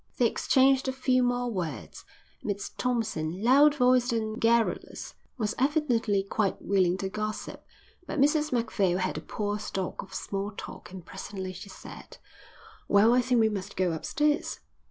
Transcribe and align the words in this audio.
They 0.17 0.25
exchanged 0.25 0.87
a 0.87 0.91
few 0.93 1.21
more 1.21 1.51
words. 1.51 2.05
Miss 2.43 2.69
Thompson, 2.71 3.43
loud 3.43 3.75
voiced 3.75 4.11
and 4.11 4.41
garrulous, 4.41 5.13
was 5.37 5.53
evidently 5.59 6.23
quite 6.23 6.59
willing 6.59 6.97
to 6.97 7.07
gossip, 7.07 7.63
but 8.07 8.19
Mrs 8.19 8.51
Macphail 8.51 8.97
had 8.97 9.19
a 9.19 9.21
poor 9.21 9.59
stock 9.59 10.01
of 10.01 10.11
small 10.11 10.53
talk 10.57 10.89
and 10.91 11.05
presently 11.05 11.53
she 11.53 11.69
said: 11.69 12.17
"Well, 12.87 13.13
I 13.13 13.21
think 13.21 13.41
we 13.41 13.49
must 13.49 13.77
go 13.77 13.91
upstairs." 13.91 14.61